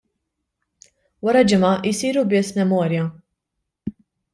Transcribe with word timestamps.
Wara 1.27 1.45
ġimgħa 1.53 1.75
jsiru 1.93 2.27
biss 2.35 2.59
memorja. 2.59 3.09